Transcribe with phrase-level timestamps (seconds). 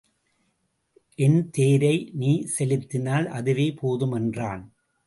[1.19, 1.93] என் தேரை
[2.13, 4.65] நீ செலுத்தினால் அதுவே போதும் என்றான்.